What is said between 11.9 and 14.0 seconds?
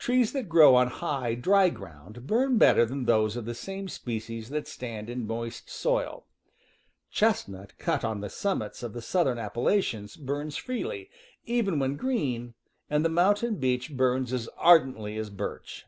green, and the mountain beech